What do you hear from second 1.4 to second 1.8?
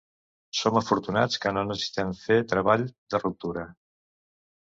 que no